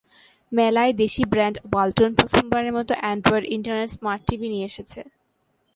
[0.51, 4.99] মেলায় দেশি brand Walton প্রথমবারের মতো অ্যান্ড্রয়েড ইন্টারনেট স্মার্ট টিভি নিয়ে এসেছে।